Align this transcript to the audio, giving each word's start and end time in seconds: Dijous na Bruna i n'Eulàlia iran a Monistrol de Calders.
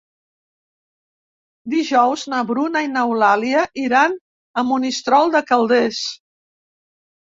Dijous 1.75 2.25
na 2.33 2.41
Bruna 2.49 2.83
i 2.87 2.91
n'Eulàlia 2.95 3.69
iran 3.85 4.19
a 4.65 4.69
Monistrol 4.75 5.39
de 5.41 5.47
Calders. 5.55 6.07